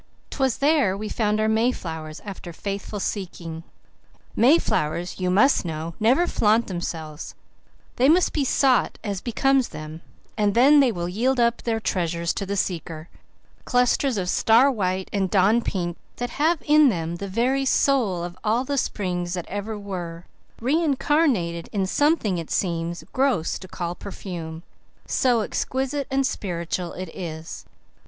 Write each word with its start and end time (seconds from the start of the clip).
'Twas 0.31 0.57
there 0.57 0.97
we 0.97 1.07
found 1.07 1.39
our 1.39 1.47
mayflowers, 1.47 2.21
after 2.25 2.51
faithful 2.51 2.99
seeking. 2.99 3.61
Mayflowers, 4.35 5.19
you 5.19 5.29
must 5.29 5.63
know, 5.63 5.93
never 5.99 6.25
flaunt 6.25 6.65
themselves; 6.65 7.35
they 7.97 8.09
must 8.09 8.33
be 8.33 8.43
sought 8.43 8.97
as 9.03 9.21
becomes 9.21 9.67
them, 9.67 10.01
and 10.35 10.55
then 10.55 10.79
they 10.79 10.91
will 10.91 11.07
yield 11.07 11.39
up 11.39 11.61
their 11.61 11.79
treasures 11.79 12.33
to 12.33 12.47
the 12.47 12.57
seeker 12.57 13.09
clusters 13.63 14.17
of 14.17 14.27
star 14.27 14.71
white 14.71 15.07
and 15.13 15.29
dawn 15.29 15.61
pink 15.61 15.95
that 16.15 16.31
have 16.31 16.63
in 16.65 16.89
them 16.89 17.17
the 17.17 17.27
very 17.27 17.63
soul 17.63 18.23
of 18.23 18.35
all 18.43 18.63
the 18.65 18.79
springs 18.79 19.35
that 19.35 19.45
ever 19.47 19.77
were, 19.77 20.25
re 20.59 20.83
incarnated 20.83 21.69
in 21.71 21.85
something 21.85 22.39
it 22.39 22.49
seems 22.49 23.03
gross 23.13 23.59
to 23.59 23.67
call 23.67 23.93
perfume, 23.93 24.63
so 25.05 25.41
exquisite 25.41 26.07
and 26.09 26.25
spiritual 26.25 26.91
is 26.93 27.63
it. 27.67 27.71